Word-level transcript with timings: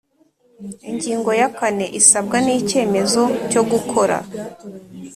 Ingingo 0.89 1.29
ya 1.39 1.49
kane 1.57 1.85
Isabwa 1.99 2.35
ry 2.43 2.51
icyemezo 2.59 3.21
cyo 3.51 3.61
gukora 3.71 4.17